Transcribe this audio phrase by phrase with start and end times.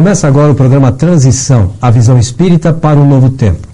[0.00, 3.68] Começa agora o programa Transição, a visão espírita para um novo tempo.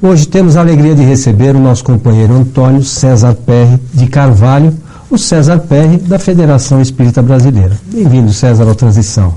[0.00, 4.74] Hoje temos a alegria de receber o nosso companheiro Antônio César Perry de Carvalho,
[5.10, 7.78] o César Perry da Federação Espírita Brasileira.
[7.92, 9.34] Bem-vindo, César, ao Transição.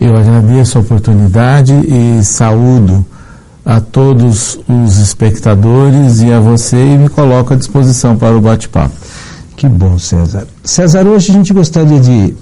[0.00, 3.04] Eu agradeço a oportunidade e saúdo
[3.62, 8.94] a todos os espectadores e a você e me coloco à disposição para o bate-papo.
[9.54, 10.46] Que bom, César.
[10.64, 12.34] César, hoje a gente gostaria de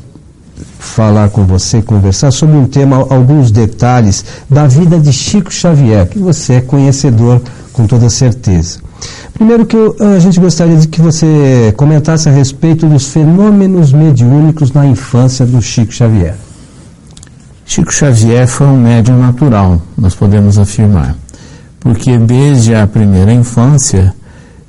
[0.81, 6.19] falar com você, conversar sobre um tema, alguns detalhes da vida de Chico Xavier, que
[6.19, 7.41] você é conhecedor
[7.73, 8.81] com toda certeza.
[9.35, 14.73] Primeiro que eu, a gente gostaria de que você comentasse a respeito dos fenômenos mediúnicos
[14.73, 16.35] na infância do Chico Xavier.
[17.65, 21.15] Chico Xavier foi um médium natural, nós podemos afirmar,
[21.79, 24.15] porque desde a primeira infância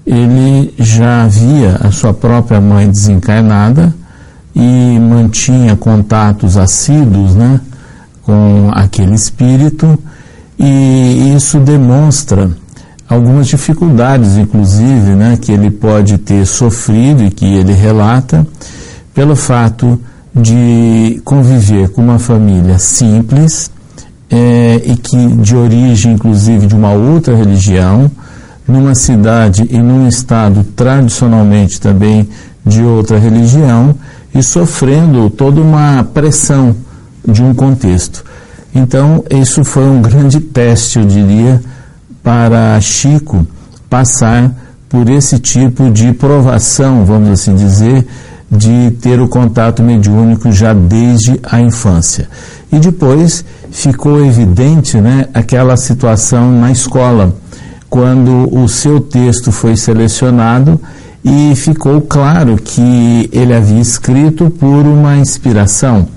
[0.05, 3.93] ele já via a sua própria mãe desencarnada
[4.55, 7.59] e mantinha contatos assíduos né,
[8.23, 9.97] com aquele espírito,
[10.59, 12.51] e isso demonstra
[13.07, 18.45] algumas dificuldades, inclusive, né, que ele pode ter sofrido e que ele relata,
[19.13, 19.99] pelo fato
[20.33, 23.69] de conviver com uma família simples
[24.29, 28.09] é, e que de origem, inclusive, de uma outra religião,
[28.65, 32.29] numa cidade e num estado tradicionalmente também
[32.65, 33.93] de outra religião,
[34.33, 36.75] e sofrendo toda uma pressão
[37.27, 38.23] de um contexto.
[38.73, 41.61] Então, isso foi um grande teste, eu diria,
[42.23, 43.45] para Chico
[43.89, 44.51] passar
[44.87, 48.07] por esse tipo de provação, vamos assim dizer,
[48.49, 52.29] de ter o contato mediúnico já desde a infância.
[52.71, 57.33] E depois ficou evidente né, aquela situação na escola,
[57.89, 60.79] quando o seu texto foi selecionado
[61.23, 66.07] e ficou claro que ele havia escrito por uma inspiração.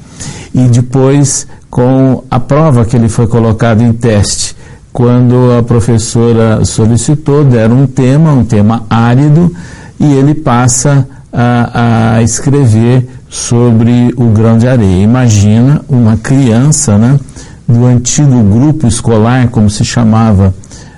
[0.55, 4.56] E depois, com a prova que ele foi colocado em teste,
[4.92, 9.52] quando a professora solicitou, deram um tema, um tema árido,
[9.98, 15.02] e ele passa a, a escrever sobre o grão de areia.
[15.02, 17.18] Imagina uma criança, né,
[17.67, 20.55] do antigo grupo escolar, como se chamava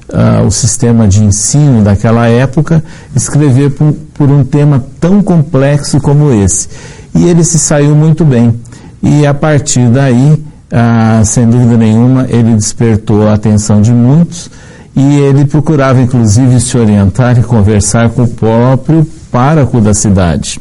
[0.08, 2.82] uh, o sistema de ensino daquela época,
[3.14, 6.68] escrever por, por um tema tão complexo como esse.
[7.14, 8.54] E ele se saiu muito bem.
[9.02, 14.50] E a partir daí, ah, sem dúvida nenhuma, ele despertou a atenção de muitos
[14.94, 20.58] e ele procurava, inclusive, se orientar e conversar com o próprio pároco da cidade,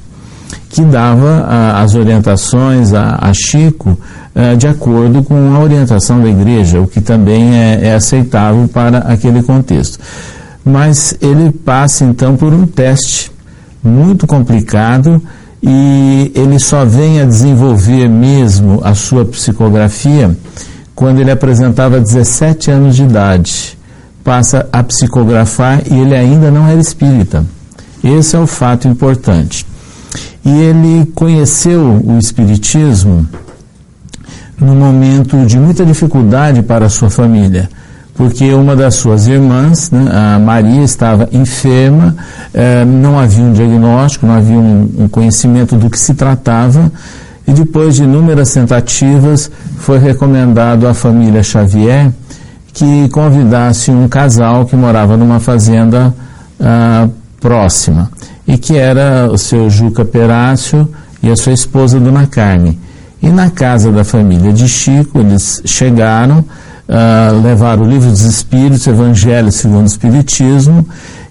[0.75, 3.97] que dava ah, as orientações a, a Chico
[4.35, 8.97] eh, de acordo com a orientação da igreja, o que também é, é aceitável para
[8.97, 9.97] aquele contexto.
[10.65, 13.31] Mas ele passa então por um teste
[13.81, 15.21] muito complicado
[15.63, 20.35] e ele só vem a desenvolver mesmo a sua psicografia
[20.93, 23.77] quando ele apresentava 17 anos de idade.
[24.25, 27.45] Passa a psicografar e ele ainda não era espírita.
[28.03, 29.65] Esse é o fato importante.
[30.45, 33.27] E ele conheceu o espiritismo
[34.61, 37.67] num momento de muita dificuldade para a sua família,
[38.13, 42.15] porque uma das suas irmãs, né, a Maria, estava enferma,
[42.53, 46.91] eh, não havia um diagnóstico, não havia um, um conhecimento do que se tratava,
[47.47, 52.11] e depois de inúmeras tentativas, foi recomendado à família Xavier
[52.73, 56.13] que convidasse um casal que morava numa fazenda
[56.59, 57.07] ah,
[57.39, 58.11] próxima,
[58.47, 60.87] e que era o seu Juca Perácio
[61.21, 62.79] e a sua esposa Dona Carme.
[63.21, 68.85] E na casa da família de Chico, eles chegaram, uh, levaram o livro dos Espíritos,
[68.85, 70.85] Evangelho segundo o Espiritismo,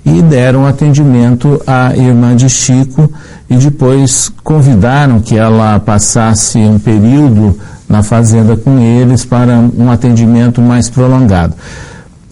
[0.05, 3.11] e deram atendimento à irmã de Chico
[3.49, 7.59] e depois convidaram que ela passasse um período
[7.89, 11.55] na fazenda com eles para um atendimento mais prolongado.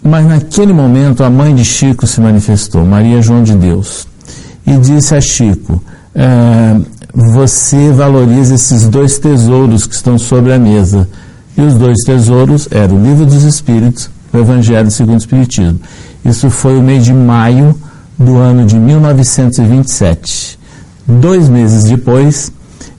[0.02, 4.06] Mas naquele momento a mãe de Chico se manifestou, Maria João de Deus,
[4.66, 5.82] e disse a Chico:
[6.14, 6.80] eh,
[7.14, 11.08] você valoriza esses dois tesouros que estão sobre a mesa.
[11.56, 15.78] E os dois tesouros eram o Livro dos Espíritos e o Evangelho segundo o Espiritismo.
[16.24, 17.74] Isso foi o mês de maio
[18.18, 20.58] do ano de 1927.
[21.06, 22.50] Dois meses depois,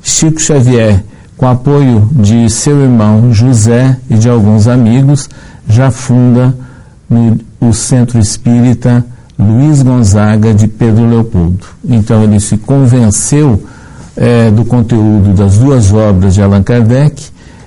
[0.04, 1.04] Chico Xavier,
[1.36, 5.28] com apoio de seu irmão José e de alguns amigos,
[5.68, 6.56] já funda
[7.10, 9.04] no, o Centro Espírita
[9.44, 11.66] Luiz Gonzaga de Pedro Leopoldo.
[11.84, 13.64] Então ele se convenceu
[14.16, 17.24] é, do conteúdo das duas obras de Allan Kardec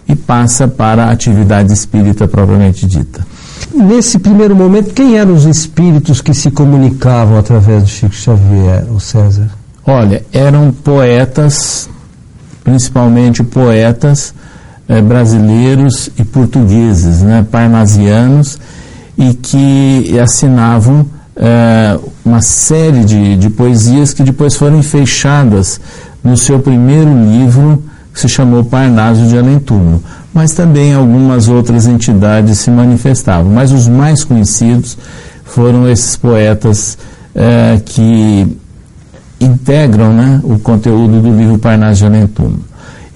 [0.09, 3.27] e passa para a atividade espírita propriamente dita.
[3.75, 9.01] Nesse primeiro momento, quem eram os espíritos que se comunicavam através do Chico Xavier, o
[9.01, 9.51] César?
[9.85, 11.89] Olha, eram poetas,
[12.63, 14.33] principalmente poetas
[14.89, 18.59] eh, brasileiros e portugueses, né, parnasianos,
[19.19, 21.07] e que assinavam
[21.37, 25.81] eh, uma série de, de poesias que depois foram fechadas
[26.25, 30.03] no seu primeiro livro, que se chamou Parnaso de Além Túmulo.
[30.33, 33.53] Mas também algumas outras entidades se manifestavam.
[33.53, 34.97] Mas os mais conhecidos
[35.45, 36.99] foram esses poetas
[37.35, 38.57] eh, que
[39.39, 42.65] integram né, o conteúdo do livro Parnaso de Além Túmulo.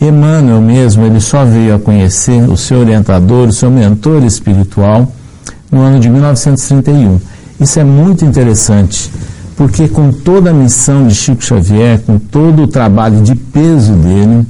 [0.00, 5.10] Emmanuel mesmo, ele só veio a conhecer o seu orientador, o seu mentor espiritual,
[5.70, 7.20] no ano de 1931.
[7.60, 9.12] Isso é muito interessante,
[9.54, 14.46] porque com toda a missão de Chico Xavier, com todo o trabalho de peso dele,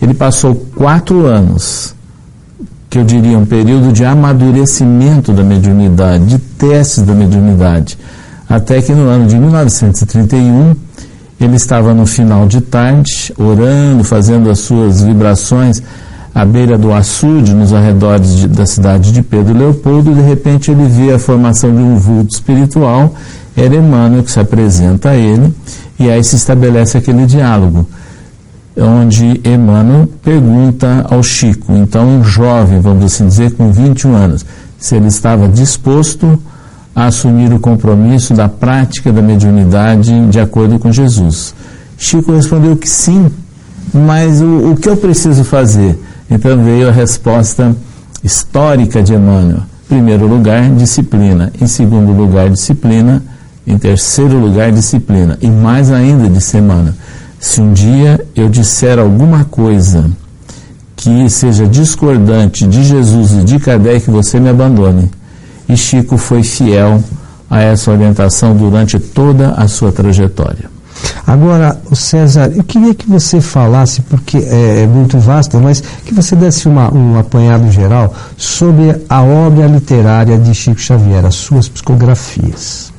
[0.00, 1.94] ele passou quatro anos,
[2.88, 7.98] que eu diria um período de amadurecimento da mediunidade, de testes da mediunidade,
[8.48, 10.74] até que no ano de 1931
[11.38, 15.82] ele estava no final de tarde, orando, fazendo as suas vibrações
[16.38, 20.86] à beira do açude, nos arredores de, da cidade de Pedro Leopoldo, de repente ele
[20.86, 23.12] vê a formação de um vulto espiritual,
[23.56, 25.52] era Emmanuel que se apresenta a ele,
[25.98, 27.84] e aí se estabelece aquele diálogo,
[28.76, 34.46] onde Emmanuel pergunta ao Chico, então um jovem, vamos assim dizer, com 21 anos,
[34.78, 36.40] se ele estava disposto
[36.94, 41.52] a assumir o compromisso da prática da mediunidade de acordo com Jesus.
[41.96, 43.28] Chico respondeu que sim,
[43.92, 45.98] mas o, o que eu preciso fazer?
[46.30, 47.74] Então veio a resposta
[48.22, 49.62] histórica de Emmanuel.
[49.84, 51.52] Em primeiro lugar, disciplina.
[51.60, 53.22] Em segundo lugar, disciplina.
[53.66, 55.38] Em terceiro lugar, disciplina.
[55.40, 56.94] E mais ainda, disse Emmanuel,
[57.38, 60.10] se um dia eu disser alguma coisa
[60.96, 65.10] que seja discordante de Jesus e de Kardec, você me abandone.
[65.68, 67.02] E Chico foi fiel
[67.48, 70.77] a essa orientação durante toda a sua trajetória.
[71.26, 76.34] Agora, César, eu queria que você falasse, porque é, é muito vasto, mas que você
[76.34, 82.92] desse uma, um apanhado geral sobre a obra literária de Chico Xavier, as suas psicografias.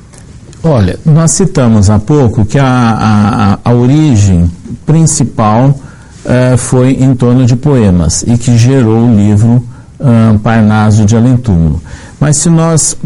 [0.62, 4.50] Olha, nós citamos há pouco que a, a, a origem
[4.84, 9.64] principal uh, foi em torno de poemas e que gerou o livro
[10.42, 11.80] Parnaso de Além Túmulo.
[12.18, 12.96] Mas se nós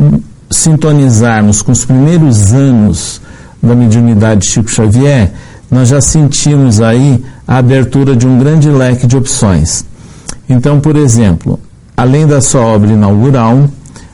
[0.51, 3.21] sintonizarmos com os primeiros anos
[3.65, 5.33] da mediunidade de Chico Xavier,
[5.71, 9.85] nós já sentimos aí a abertura de um grande leque de opções.
[10.49, 11.59] Então, por exemplo,
[11.97, 13.69] além da sua obra inaugural,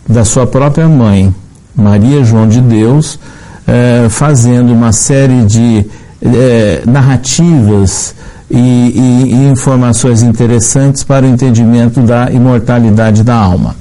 [0.08, 1.34] da sua própria mãe,
[1.74, 3.18] Maria João de Deus,
[3.66, 5.86] eh, fazendo uma série de
[6.22, 8.14] eh, narrativas
[8.50, 13.76] e, e, e informações interessantes para o entendimento da imortalidade da alma.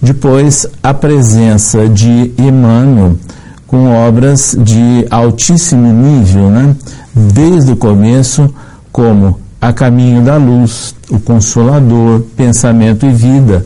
[0.00, 3.16] Depois, a presença de Emmanuel
[3.72, 6.76] com obras de altíssimo nível, né?
[7.14, 8.54] desde o começo,
[8.92, 13.64] como A Caminho da Luz, O Consolador, Pensamento e Vida,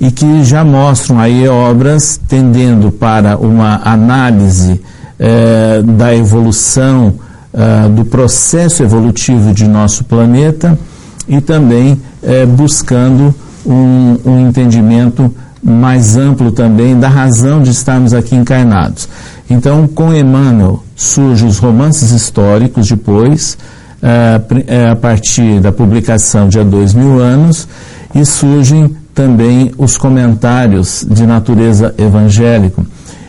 [0.00, 4.80] e que já mostram aí obras tendendo para uma análise
[5.18, 7.14] eh, da evolução,
[7.52, 10.78] eh, do processo evolutivo de nosso planeta
[11.26, 13.34] e também eh, buscando
[13.66, 19.08] um, um entendimento mais amplo também da razão de estarmos aqui encarnados.
[19.50, 23.56] Então, com Emmanuel surgem os romances históricos depois,
[24.02, 27.66] uh, a partir da publicação de há dois mil anos,
[28.14, 32.86] e surgem também os comentários de natureza evangélico,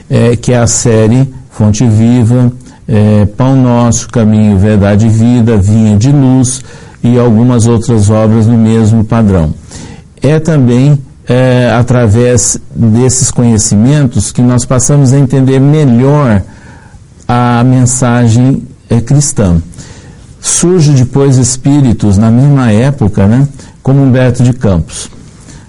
[0.07, 2.51] eh, que é a série Fonte Viva,
[2.87, 6.61] eh, Pão Nosso, Caminho, Verdade e Vida, Vinha de Luz
[7.03, 9.51] e algumas outras obras no mesmo padrão.
[10.21, 10.95] É também
[11.29, 16.41] é, através desses conhecimentos que nós passamos a entender melhor
[17.27, 19.61] a mensagem é, cristã.
[20.41, 23.47] Surge depois espíritos na mesma época, né,
[23.83, 25.11] como Humberto de Campos,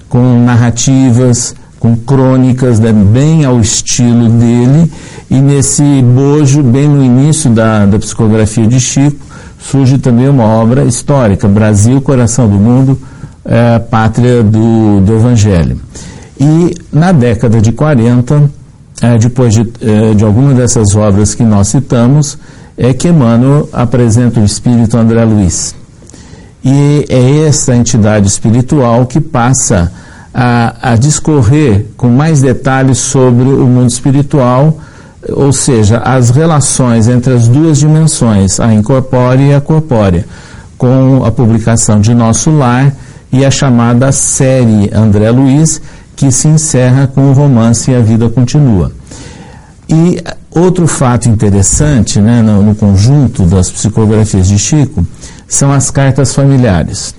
[0.08, 4.90] com narrativas, com crônicas né, bem ao estilo dele,
[5.30, 9.26] e nesse bojo, bem no início da, da psicografia de Chico,
[9.58, 12.98] surge também uma obra histórica, Brasil, Coração do Mundo,
[13.44, 15.80] é, pátria do, do Evangelho.
[16.38, 18.50] E na década de 40,
[19.02, 22.38] é, depois de, é, de algumas dessas obras que nós citamos,
[22.76, 25.74] é que Emmanuel apresenta o Espírito André Luiz.
[26.64, 29.92] E é essa entidade espiritual que passa
[30.32, 34.78] a, a discorrer com mais detalhes sobre o mundo espiritual,
[35.28, 40.24] ou seja, as relações entre as duas dimensões, a incorpórea e a corpórea,
[40.78, 42.94] com a publicação de Nosso Lar
[43.32, 45.80] e a chamada série André Luiz,
[46.16, 48.92] que se encerra com o romance E a Vida Continua.
[49.88, 55.04] E outro fato interessante né, no, no conjunto das psicografias de Chico
[55.48, 57.14] são as cartas familiares.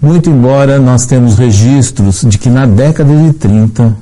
[0.00, 3.96] Muito embora nós temos registros de que na década de 30,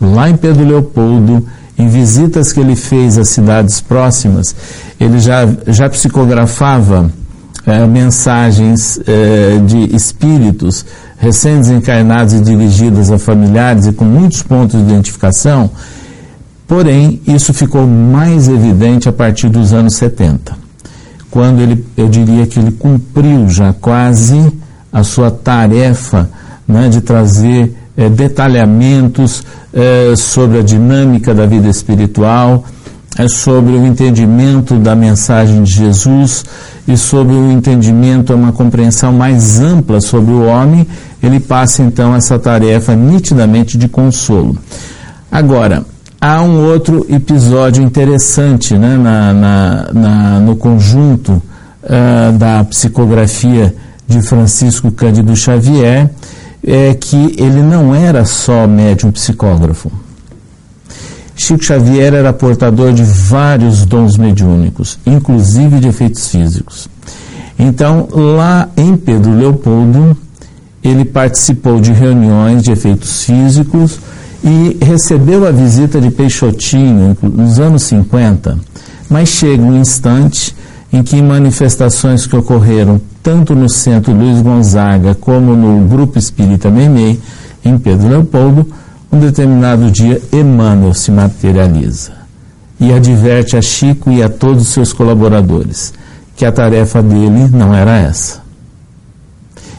[0.00, 1.46] lá em Pedro Leopoldo,
[1.78, 4.54] em visitas que ele fez às cidades próximas,
[5.00, 7.10] ele já, já psicografava
[7.66, 10.86] é, mensagens é, de espíritos
[11.18, 15.70] recém-desencarnados e dirigidas a familiares e com muitos pontos de identificação,
[16.68, 20.56] porém, isso ficou mais evidente a partir dos anos 70,
[21.30, 24.52] quando ele, eu diria que ele cumpriu já quase
[24.92, 26.30] a sua tarefa
[26.68, 29.42] né, de trazer é, detalhamentos
[29.72, 32.64] é, sobre a dinâmica da vida espiritual,
[33.18, 36.44] é, sobre o entendimento da mensagem de Jesus
[36.86, 40.86] e sobre o entendimento, uma compreensão mais ampla sobre o homem,
[41.22, 44.56] ele passa então essa tarefa nitidamente de consolo.
[45.30, 45.84] Agora,
[46.20, 53.74] há um outro episódio interessante né, na, na, na no conjunto uh, da psicografia
[54.06, 56.10] de Francisco Cândido Xavier,
[56.64, 59.90] é que ele não era só médium psicógrafo.
[61.36, 66.88] Chico Xavier era portador de vários dons mediúnicos, inclusive de efeitos físicos.
[67.58, 70.16] Então, lá em Pedro Leopoldo,
[70.82, 73.98] ele participou de reuniões de efeitos físicos
[74.42, 78.58] e recebeu a visita de Peixotinho nos anos 50,
[79.10, 80.54] mas chega um instante
[80.92, 87.20] em que manifestações que ocorreram tanto no Centro Luiz Gonzaga como no Grupo Espírita Memei,
[87.64, 88.66] em Pedro Leopoldo,
[89.10, 92.12] um determinado dia Emmanuel se materializa
[92.78, 95.92] e adverte a Chico e a todos os seus colaboradores
[96.36, 98.42] que a tarefa dele não era essa.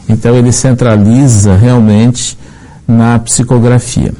[0.08, 2.36] Então ele centraliza realmente
[2.86, 4.12] na psicografia.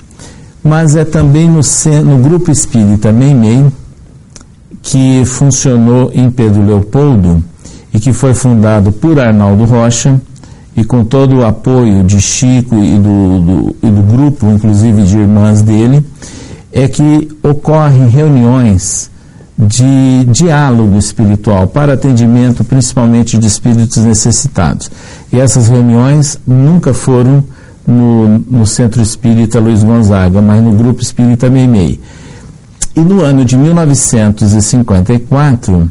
[0.63, 1.61] Mas é também no,
[2.05, 3.67] no grupo espírita Meimei,
[4.83, 7.43] que funcionou em Pedro Leopoldo
[7.93, 10.21] e que foi fundado por Arnaldo Rocha,
[10.79, 15.19] e com todo o apoio de Chico e do, do, e do grupo, inclusive de
[15.19, 16.07] irmãs dele,
[16.73, 19.11] é que ocorrem reuniões
[19.59, 24.89] de diálogo espiritual para atendimento principalmente de espíritos necessitados.
[25.33, 27.43] E essas reuniões nunca foram
[27.85, 31.99] no, no Centro Espírita Luiz Gonzaga, mas no Grupo Espírita Meimei.
[32.95, 35.91] E no ano de 1954,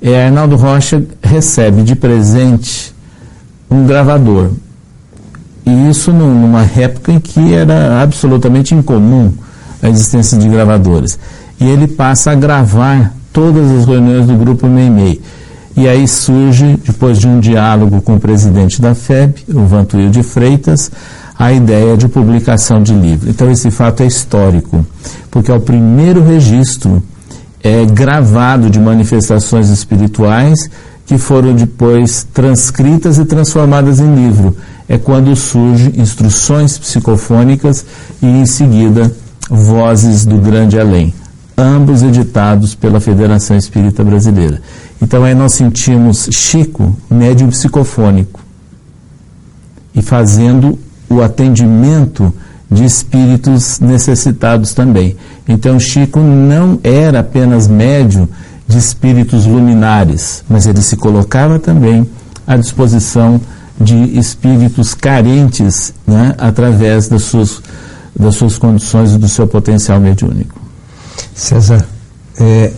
[0.00, 2.93] é, Arnaldo Rocha recebe de presente
[3.70, 4.50] um gravador.
[5.66, 9.32] E isso numa época em que era absolutamente incomum
[9.82, 11.18] a existência de gravadores.
[11.60, 15.20] E ele passa a gravar todas as reuniões do grupo Meimei.
[15.76, 20.22] E aí surge, depois de um diálogo com o presidente da FEB, o Vantuil de
[20.22, 20.90] Freitas,
[21.36, 23.28] a ideia de publicação de livro.
[23.28, 24.86] Então esse fato é histórico,
[25.30, 27.02] porque é o primeiro registro
[27.62, 30.70] é, gravado de manifestações espirituais
[31.06, 34.56] que foram depois transcritas e transformadas em livro.
[34.88, 37.84] É quando surgem instruções psicofônicas
[38.22, 39.14] e, em seguida,
[39.50, 41.12] Vozes do Grande Além,
[41.56, 44.60] ambos editados pela Federação Espírita Brasileira.
[45.00, 48.40] Então aí nós sentimos Chico, médium psicofônico,
[49.94, 52.32] e fazendo o atendimento
[52.70, 55.16] de espíritos necessitados também.
[55.46, 58.26] Então Chico não era apenas médium
[58.66, 62.08] de espíritos luminares, mas ele se colocava também
[62.46, 63.40] à disposição
[63.78, 67.60] de espíritos carentes né, através das suas,
[68.18, 70.60] das suas condições e do seu potencial mediúnico.
[71.34, 71.84] César,
[72.38, 72.72] é,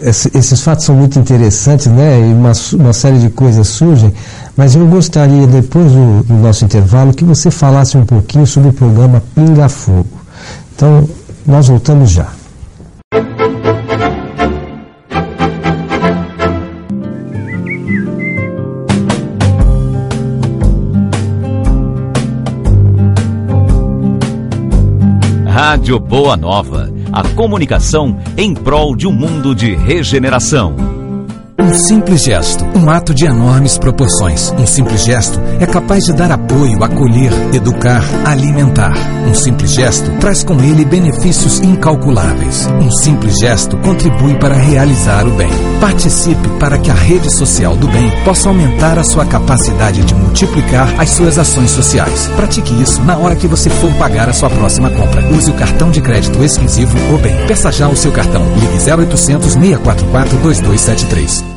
[0.00, 2.20] esses fatos são muito interessantes, né?
[2.20, 4.12] E uma, uma série de coisas surgem,
[4.56, 8.72] mas eu gostaria, depois do, do nosso intervalo, que você falasse um pouquinho sobre o
[8.72, 10.06] programa Pinga Fogo.
[10.74, 11.08] Então,
[11.46, 12.39] nós voltamos já.
[25.70, 30.99] Rádio Boa Nova, a comunicação em prol de um mundo de regeneração.
[31.62, 34.50] Um simples gesto, um ato de enormes proporções.
[34.52, 38.94] Um simples gesto é capaz de dar apoio, acolher, educar, alimentar.
[39.28, 42.66] Um simples gesto traz com ele benefícios incalculáveis.
[42.80, 45.50] Um simples gesto contribui para realizar o bem.
[45.78, 50.88] Participe para que a rede social do bem possa aumentar a sua capacidade de multiplicar
[50.98, 52.26] as suas ações sociais.
[52.36, 55.26] Pratique isso na hora que você for pagar a sua próxima compra.
[55.30, 57.36] Use o cartão de crédito exclusivo O Bem.
[57.46, 58.42] Peça já o seu cartão.
[58.54, 61.49] Ligue 0800 644 2273.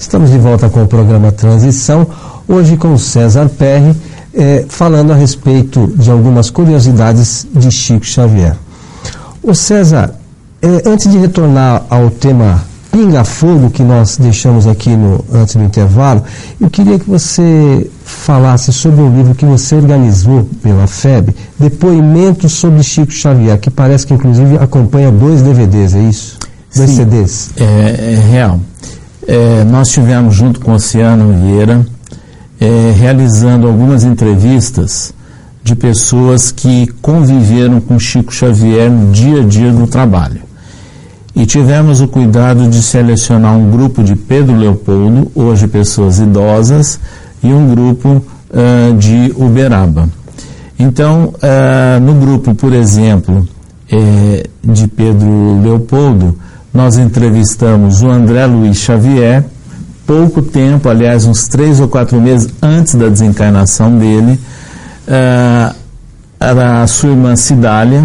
[0.00, 2.06] Estamos de volta com o programa Transição,
[2.48, 3.94] hoje com César Perry,
[4.34, 8.56] eh, falando a respeito de algumas curiosidades de Chico Xavier.
[9.42, 10.14] O César,
[10.62, 16.24] eh, antes de retornar ao tema pinga-fogo que nós deixamos aqui no, antes do intervalo,
[16.58, 22.82] eu queria que você falasse sobre um livro que você organizou pela FEB, Depoimentos sobre
[22.82, 26.38] Chico Xavier, que parece que inclusive acompanha dois DVDs, é isso?
[26.74, 27.50] Dois Sim, CDs.
[27.58, 28.58] É, é real.
[29.26, 31.86] É, nós tivemos junto com o Oceano Vieira
[32.60, 35.12] é, realizando algumas entrevistas
[35.62, 40.42] de pessoas que conviveram com Chico Xavier no dia a dia no trabalho.
[41.34, 46.98] E tivemos o cuidado de selecionar um grupo de Pedro Leopoldo, hoje pessoas idosas,
[47.42, 48.08] e um grupo
[48.50, 50.08] uh, de Uberaba.
[50.78, 53.46] Então, uh, no grupo, por exemplo,
[53.92, 56.36] eh, de Pedro Leopoldo,
[56.72, 59.44] nós entrevistamos o André Luiz Xavier,
[60.06, 64.38] pouco tempo, aliás, uns três ou quatro meses antes da desencarnação dele,
[65.08, 65.74] uh,
[66.40, 68.02] a sua irmã Cidália,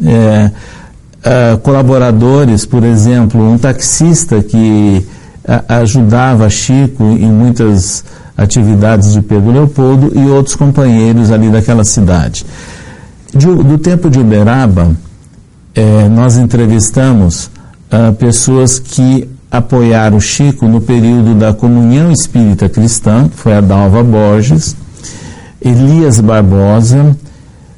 [0.00, 5.06] uh, colaboradores, por exemplo, um taxista que
[5.44, 8.04] uh, ajudava Chico em muitas
[8.38, 12.46] atividades de Pedro Leopoldo e outros companheiros ali daquela cidade.
[13.34, 14.92] De, do tempo de Uberaba,
[15.74, 17.50] eh, nós entrevistamos
[17.92, 24.02] uh, pessoas que apoiaram Chico no período da Comunhão Espírita Cristã, que foi a Dalva
[24.02, 24.76] Borges,
[25.60, 27.16] Elias Barbosa,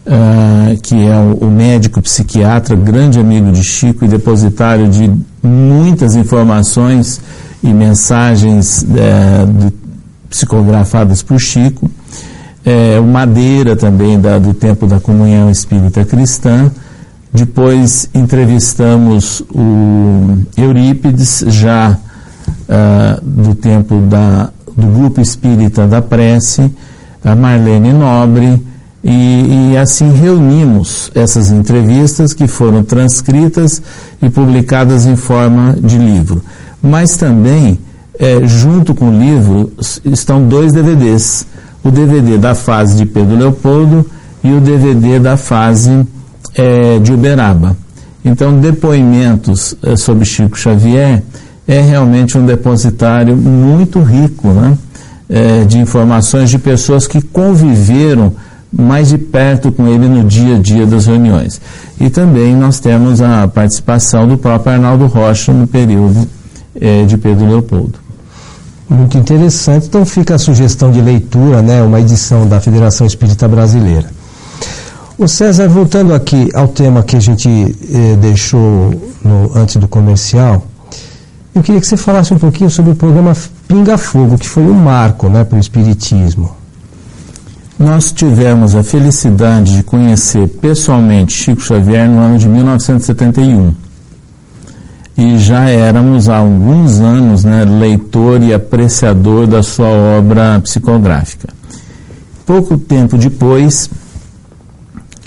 [0.06, 5.10] uh, que é o, o, médico psiquiatra, grande amigo de Chico e depositário de
[5.42, 7.20] muitas informações
[7.62, 9.72] e mensagens uh,
[10.28, 11.90] psicografadas por Chico.
[12.64, 16.70] É, o Madeira também da, do tempo da Comunhão Espírita Cristã.
[17.32, 26.70] Depois entrevistamos o Eurípides, já uh, do tempo da, do Grupo Espírita da Prece,
[27.24, 28.60] a Marlene Nobre,
[29.02, 33.80] e, e, assim reunimos essas entrevistas que foram transcritas
[34.20, 36.42] e publicadas em forma de livro.
[36.82, 37.78] Mas também,
[38.18, 39.72] é, junto com o livro,
[40.04, 41.46] estão dois DVDs.
[41.82, 44.04] O DVD da fase de Pedro Leopoldo
[44.44, 46.06] e o DVD da fase
[46.54, 47.76] é, de Uberaba.
[48.24, 51.22] Então, depoimentos é, sobre Chico Xavier
[51.66, 54.76] é realmente um depositário muito rico né,
[55.28, 58.32] é, de informações de pessoas que conviveram
[58.72, 61.60] mais de perto com ele no dia a dia das reuniões.
[61.98, 66.28] E também nós temos a participação do próprio Arnaldo Rocha no período
[66.78, 67.98] é, de Pedro Leopoldo.
[68.88, 69.86] Muito interessante.
[69.86, 74.10] Então fica a sugestão de leitura, né, uma edição da Federação Espírita Brasileira.
[75.20, 78.90] O César, voltando aqui ao tema que a gente eh, deixou
[79.22, 80.66] no, antes do comercial,
[81.54, 83.36] eu queria que você falasse um pouquinho sobre o programa
[83.68, 86.56] Pinga Fogo, que foi um marco né, para o Espiritismo.
[87.78, 93.74] Nós tivemos a felicidade de conhecer pessoalmente Chico Xavier no ano de 1971.
[95.18, 101.52] E já éramos há alguns anos né, leitor e apreciador da sua obra psicográfica.
[102.46, 103.90] Pouco tempo depois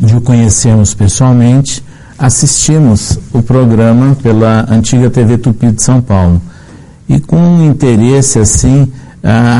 [0.04, 1.84] de o conhecermos pessoalmente,
[2.20, 6.42] assistimos o programa pela antiga TV Tupi de São Paulo.
[7.08, 8.92] E com um interesse assim,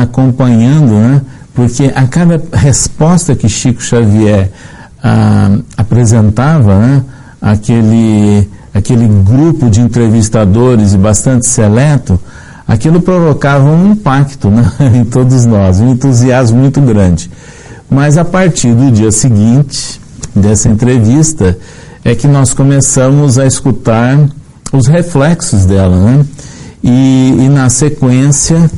[0.02, 1.22] acompanhando, né,
[1.54, 4.50] porque a cada resposta que Chico Xavier
[5.02, 7.02] ah, apresentava, né,
[7.40, 12.20] aquele, aquele grupo de entrevistadores e bastante seleto,
[12.68, 17.30] aquilo provocava um impacto né, em todos nós, um entusiasmo muito grande.
[17.88, 20.03] Mas a partir do dia seguinte
[20.34, 21.56] dessa entrevista
[22.04, 24.18] é que nós começamos a escutar
[24.72, 26.26] os reflexos dela, né?
[26.82, 28.70] E, e na sequência,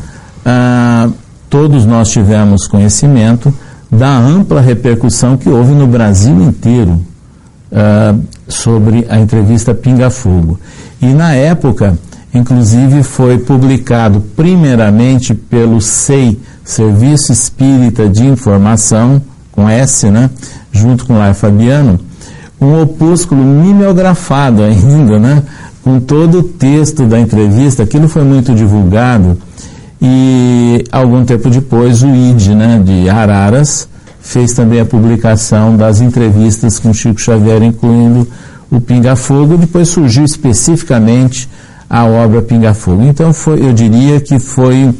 [0.44, 1.08] ah,
[1.50, 3.52] todos nós tivemos conhecimento
[3.90, 7.00] da ampla repercussão que houve no Brasil inteiro
[7.72, 10.58] uh, sobre a entrevista Pinga Fogo.
[11.00, 11.98] E na época,
[12.34, 20.28] inclusive, foi publicado primeiramente pelo SEI, Serviço Espírita de Informação, com S, né,
[20.76, 21.98] junto com Lar Fabiano,
[22.60, 25.42] um opúsculo mimeografado ainda, né,
[25.82, 27.82] com todo o texto da entrevista.
[27.82, 29.38] Aquilo foi muito divulgado
[30.00, 33.88] e algum tempo depois o ID né, de Araras
[34.20, 38.26] fez também a publicação das entrevistas com Chico Xavier, incluindo
[38.70, 41.48] o Pinga Fogo, depois surgiu especificamente
[41.88, 43.02] a obra Pinga Fogo.
[43.02, 44.92] Então foi, eu diria que foi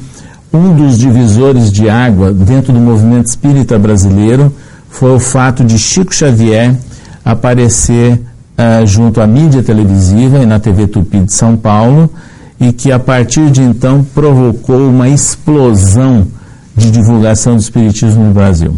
[0.52, 4.52] um dos divisores de água dentro do movimento espírita brasileiro,
[4.98, 6.74] foi o fato de Chico Xavier
[7.22, 12.10] aparecer uh, junto à mídia televisiva e na TV Tupi de São Paulo,
[12.58, 16.26] e que a partir de então provocou uma explosão
[16.74, 18.74] de divulgação do Espiritismo no Brasil.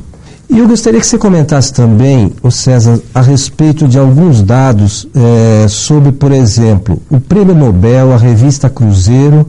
[0.50, 5.68] E eu gostaria que você comentasse também, o César, a respeito de alguns dados é,
[5.68, 9.46] sobre, por exemplo, o Prêmio Nobel, a revista Cruzeiro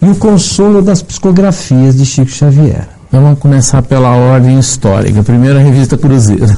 [0.00, 2.99] e o consolo das psicografias de Chico Xavier.
[3.10, 5.20] Então, vamos começar pela ordem histórica.
[5.24, 6.56] Primeiro, a revista Cruzeiro.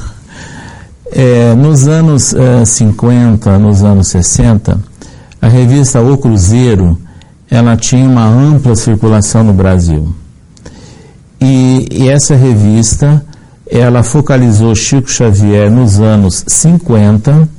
[1.11, 4.79] É, nos anos é, 50, nos anos 60,
[5.41, 6.95] a revista O Cruzeiro
[7.49, 10.13] ela tinha uma ampla circulação no Brasil.
[11.41, 13.25] E, e essa revista
[13.67, 17.49] ela focalizou Chico Xavier nos anos 50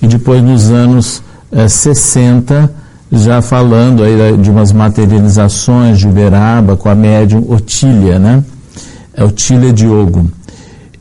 [0.00, 2.72] e depois nos anos eh, 60,
[3.12, 8.42] já falando aí de umas materializações de Uberaba com a médium Otília, né?
[9.14, 10.30] É Otília Diogo.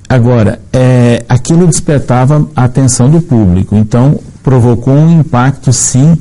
[0.10, 6.18] Agora, é, aquilo despertava a atenção do público, então provocou um impacto, sim,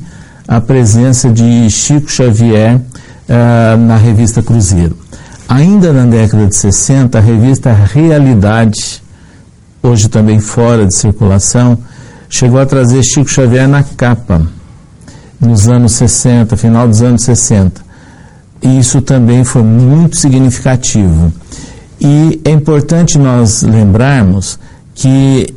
[0.47, 4.97] a presença de Chico Xavier uh, na revista Cruzeiro.
[5.49, 9.03] Ainda na década de 60, a revista Realidade,
[9.83, 11.77] hoje também fora de circulação,
[12.29, 14.41] chegou a trazer Chico Xavier na capa,
[15.41, 17.81] nos anos 60, final dos anos 60.
[18.61, 21.33] E isso também foi muito significativo.
[21.99, 24.59] E é importante nós lembrarmos
[24.93, 25.47] que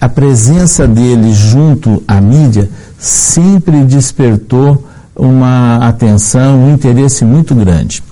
[0.00, 8.02] a presença dele junto à mídia sempre despertou uma atenção, um interesse muito grande.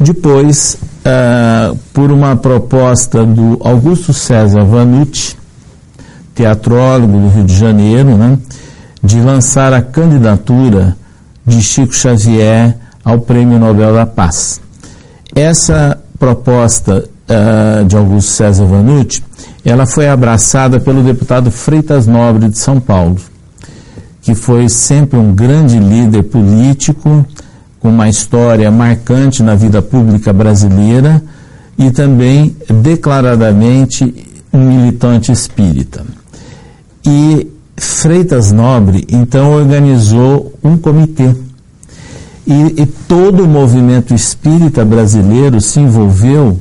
[0.00, 5.36] Depois, uh, por uma proposta do Augusto César Vanucci,
[6.34, 8.38] teatrólogo do Rio de Janeiro, né,
[9.02, 10.96] de lançar a candidatura
[11.44, 14.60] de Chico Xavier ao Prêmio Nobel da Paz.
[15.34, 19.22] Essa proposta uh, de Augusto César Vanucci,
[19.64, 23.16] ela foi abraçada pelo deputado Freitas Nobre de São Paulo,
[24.20, 27.26] que foi sempre um grande líder político,
[27.80, 31.20] com uma história marcante na vida pública brasileira
[31.76, 36.04] e também declaradamente um militante espírita.
[37.04, 41.34] E Freitas Nobre então organizou um comitê.
[42.46, 46.60] E, e todo o movimento espírita brasileiro se envolveu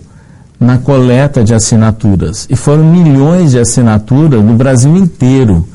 [0.60, 2.48] na coleta de assinaturas.
[2.50, 5.68] E foram milhões de assinaturas no Brasil inteiro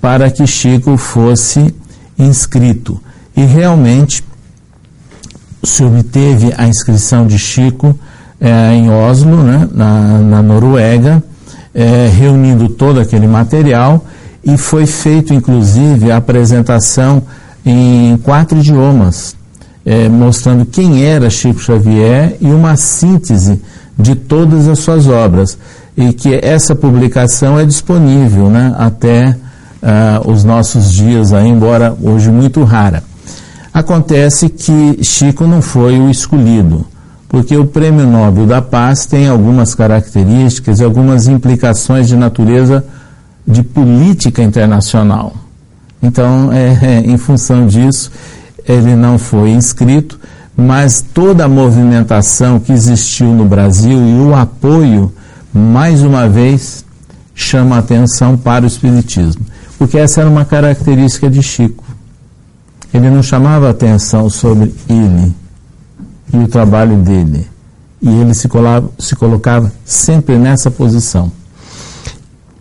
[0.00, 1.74] para que Chico fosse
[2.18, 3.00] inscrito.
[3.36, 4.24] E realmente
[5.62, 7.96] se obteve a inscrição de Chico
[8.40, 11.22] é, em Oslo, né, na, na Noruega,
[11.74, 14.04] é, reunindo todo aquele material
[14.46, 17.22] e foi feito inclusive a apresentação
[17.64, 19.34] em quatro idiomas,
[19.84, 23.60] é, mostrando quem era Chico Xavier e uma síntese
[23.98, 25.58] de todas as suas obras.
[25.96, 29.30] E que essa publicação é disponível né, até
[29.82, 33.02] uh, os nossos dias, aí, embora hoje muito rara.
[33.72, 36.86] Acontece que Chico não foi o escolhido,
[37.28, 42.84] porque o Prêmio Nobel da Paz tem algumas características e algumas implicações de natureza
[43.46, 45.34] de política internacional.
[46.02, 48.10] Então, é, é, em função disso,
[48.66, 50.18] ele não foi inscrito,
[50.56, 55.12] mas toda a movimentação que existiu no Brasil e o apoio,
[55.52, 56.84] mais uma vez,
[57.34, 59.44] chama atenção para o Espiritismo,
[59.78, 61.86] porque essa era uma característica de Chico
[62.96, 65.34] ele não chamava atenção sobre ele
[66.32, 67.46] e o trabalho dele.
[68.00, 71.30] E ele se, colava, se colocava sempre nessa posição.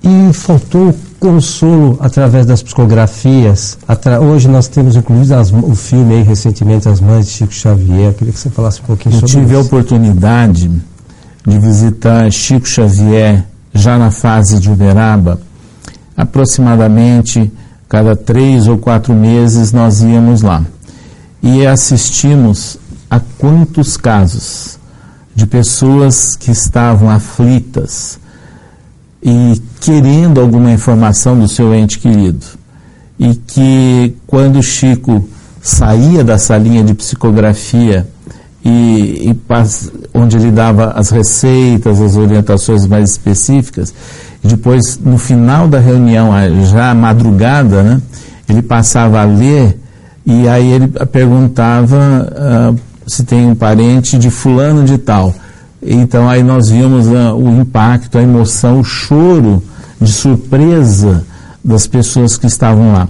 [0.06, 3.78] E faltou consolo através das psicografias.
[3.88, 4.22] Atra...
[4.22, 8.10] Hoje nós temos inclusive as, o filme aí recentemente, As Mães de Chico Xavier.
[8.10, 9.39] Eu queria que você falasse um pouquinho Eu sobre isso.
[9.39, 10.72] Eu tive a oportunidade
[11.48, 15.41] de visitar Chico Xavier já na fase de Uberaba,
[16.15, 17.52] aproximadamente
[17.89, 20.63] cada três ou quatro meses nós íamos lá
[21.44, 22.78] e assistimos
[23.10, 24.80] a quantos casos
[25.36, 28.20] de pessoas que estavam aflitas
[29.25, 32.45] e querendo alguma informação do seu ente querido.
[33.17, 35.27] E que quando Chico
[35.59, 38.07] saía da salinha de psicografia
[38.63, 39.38] e, e
[40.13, 43.91] onde ele dava as receitas, as orientações mais específicas,
[44.43, 46.31] depois, no final da reunião,
[46.65, 48.01] já madrugada, né,
[48.47, 49.75] ele passava a ler
[50.23, 52.29] e aí ele perguntava
[52.71, 55.33] uh, se tem um parente de fulano de tal.
[55.86, 59.62] Então aí nós vimos uh, o impacto, a emoção, o choro
[60.02, 61.24] de surpresa
[61.63, 63.08] das pessoas que estavam lá.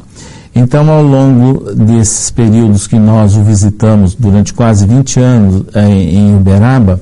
[0.57, 6.33] Então, ao longo desses períodos que nós o visitamos durante quase 20 anos eh, em
[6.33, 7.01] Uberaba,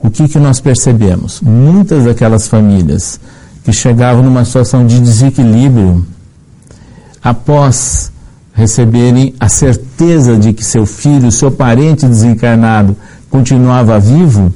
[0.00, 1.40] o que, que nós percebemos?
[1.40, 3.20] Muitas daquelas famílias
[3.62, 6.04] que chegavam numa situação de desequilíbrio
[7.22, 8.10] após
[8.52, 12.96] receberem a certeza de que seu filho, seu parente desencarnado,
[13.30, 14.52] continuava vivo,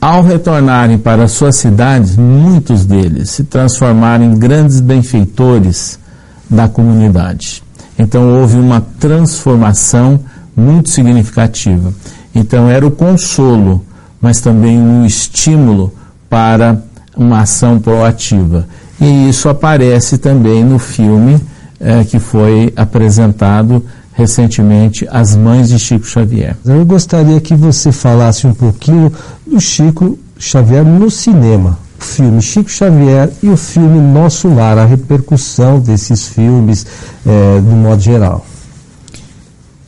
[0.00, 5.98] ao retornarem para suas cidades, muitos deles se transformaram em grandes benfeitores
[6.48, 7.62] da comunidade.
[7.98, 10.18] Então houve uma transformação
[10.56, 11.92] muito significativa.
[12.34, 13.84] Então era o consolo,
[14.20, 15.92] mas também um estímulo
[16.28, 16.82] para
[17.16, 18.66] uma ação proativa.
[18.98, 21.40] E isso aparece também no filme
[21.78, 23.84] eh, que foi apresentado
[24.20, 26.54] recentemente As Mães de Chico Xavier.
[26.64, 29.10] Eu gostaria que você falasse um pouquinho
[29.46, 31.78] do Chico Xavier no cinema.
[31.98, 36.86] O filme Chico Xavier e o filme Nosso Lar, a repercussão desses filmes
[37.26, 38.44] é, do modo geral.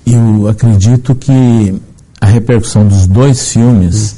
[0.06, 1.74] Eu acredito que
[2.20, 4.16] a repercussão dos dois filmes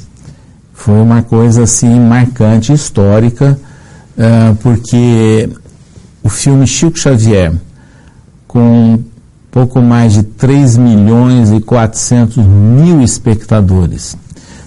[0.73, 3.59] foi uma coisa assim marcante, histórica,
[4.17, 5.49] uh, porque
[6.23, 7.53] o filme Chico Xavier,
[8.47, 8.99] com
[9.55, 14.17] pouco mais de 3 milhões e 400 mil espectadores.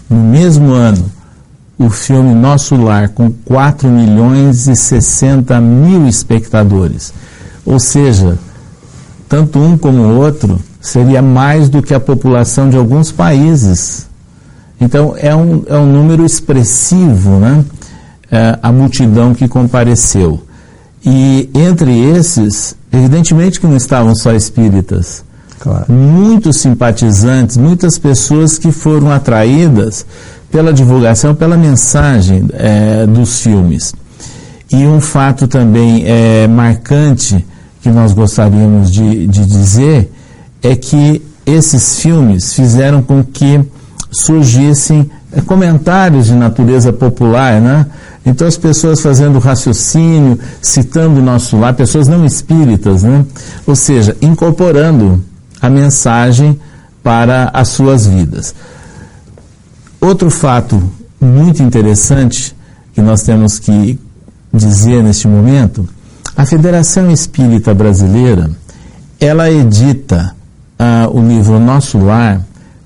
[0.09, 1.05] No mesmo ano,
[1.79, 7.13] o filme Nosso Lar, com 4 milhões e 60 mil espectadores.
[7.67, 8.39] Ou seja,
[9.29, 14.09] tanto um como o outro seria mais do que a população de alguns países.
[14.81, 17.63] Então, é um, é um número expressivo, né?
[18.31, 20.43] É, a multidão que compareceu.
[21.05, 25.25] E entre esses, evidentemente que não estavam só espíritas.
[25.59, 25.93] Claro.
[25.93, 30.07] Muitos simpatizantes, muitas pessoas que foram atraídas
[30.51, 33.95] pela divulgação, pela mensagem é, dos filmes.
[34.71, 37.45] E um fato também é, marcante
[37.81, 40.13] que nós gostaríamos de, de dizer
[40.63, 43.61] é que esses filmes fizeram com que
[44.11, 45.11] surgissem
[45.47, 47.87] comentários de natureza popular, né?
[48.25, 53.25] Então as pessoas fazendo raciocínio, citando o nosso lar, pessoas não espíritas, né?
[53.67, 55.23] Ou seja, incorporando
[55.61, 56.59] a mensagem
[57.03, 58.55] para as suas vidas.
[60.01, 60.83] Outro fato
[61.21, 62.55] muito interessante
[62.93, 63.99] que nós temos que
[64.53, 65.89] dizer neste momento,
[66.37, 68.51] a Federação Espírita Brasileira,
[69.21, 70.35] ela edita
[70.79, 72.41] ah, o livro Nosso Lar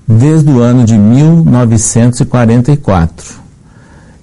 [0.07, 3.43] desde o ano de 1944.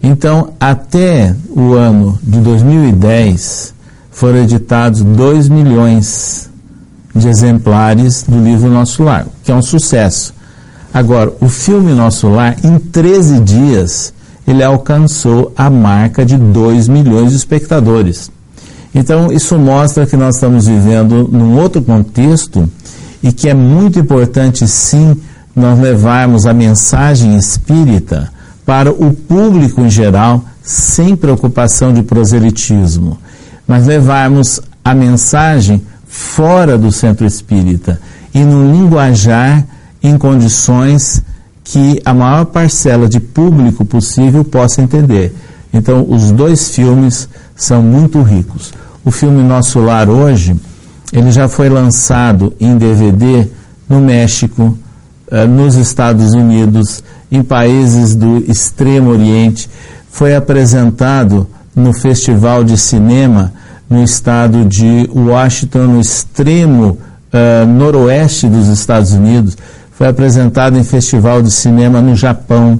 [0.02, 3.74] Então, até o ano de 2010,
[4.10, 6.48] foram editados 2 milhões
[7.14, 10.34] de exemplares do livro Nosso Lar, que é um sucesso.
[10.92, 14.12] Agora, o filme Nosso Lar, em 13 dias,
[14.46, 18.30] ele alcançou a marca de 2 milhões de espectadores.
[18.94, 22.68] Então, isso mostra que nós estamos vivendo num outro contexto
[23.22, 25.16] e que é muito importante, sim,
[25.54, 28.30] nós levarmos a mensagem espírita
[28.64, 33.18] para o público em geral, sem preocupação de proselitismo,
[33.66, 38.00] mas levarmos a mensagem fora do centro espírita
[38.34, 39.66] e no linguajar
[40.02, 41.22] em condições
[41.64, 45.34] que a maior parcela de público possível possa entender.
[45.72, 48.72] Então, os dois filmes são muito ricos.
[49.04, 50.56] O filme Nosso Lar hoje,
[51.12, 53.46] ele já foi lançado em DVD
[53.88, 54.76] no México,
[55.30, 59.68] eh, nos Estados Unidos, em países do Extremo Oriente.
[60.10, 63.52] Foi apresentado no Festival de Cinema
[63.90, 66.96] no estado de Washington, no extremo
[67.32, 69.58] uh, noroeste dos Estados Unidos.
[69.90, 72.78] Foi apresentado em Festival de Cinema no Japão,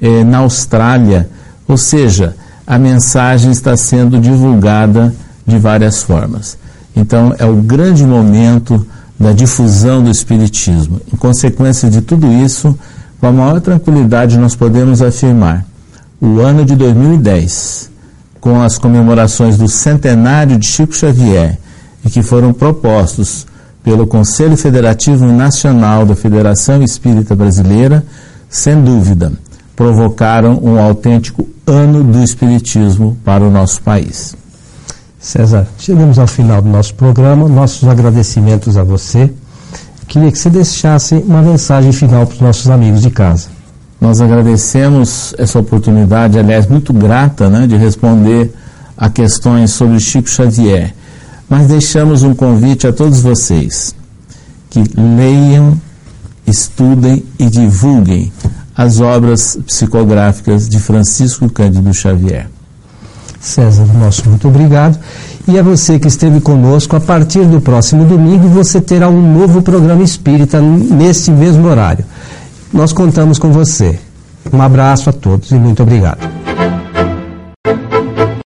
[0.00, 1.28] eh, na Austrália.
[1.68, 2.34] Ou seja,
[2.66, 5.12] a mensagem está sendo divulgada
[5.46, 6.56] de várias formas.
[6.96, 8.86] Então, é o grande momento
[9.22, 11.00] da difusão do Espiritismo.
[11.12, 12.76] Em consequência de tudo isso,
[13.20, 15.64] com a maior tranquilidade nós podemos afirmar:
[16.20, 17.88] o ano de 2010,
[18.40, 21.56] com as comemorações do centenário de Chico Xavier,
[22.04, 23.46] e que foram propostos
[23.84, 28.04] pelo Conselho Federativo Nacional da Federação Espírita Brasileira,
[28.50, 29.32] sem dúvida,
[29.76, 34.41] provocaram um autêntico ano do Espiritismo para o nosso país.
[35.22, 37.48] César, chegamos ao final do nosso programa.
[37.48, 39.32] Nossos agradecimentos a você.
[40.08, 43.48] Queria que você deixasse uma mensagem final para os nossos amigos de casa.
[44.00, 48.52] Nós agradecemos essa oportunidade, aliás, muito grata, né, de responder
[48.96, 50.92] a questões sobre Chico Xavier.
[51.48, 53.94] Mas deixamos um convite a todos vocês
[54.70, 55.80] que leiam,
[56.44, 58.32] estudem e divulguem
[58.76, 62.48] as obras psicográficas de Francisco Cândido Xavier.
[63.42, 64.96] César, nosso muito obrigado.
[65.48, 69.60] E a você que esteve conosco, a partir do próximo domingo você terá um novo
[69.60, 72.04] programa espírita nesse mesmo horário.
[72.72, 73.98] Nós contamos com você.
[74.52, 76.41] Um abraço a todos e muito obrigado.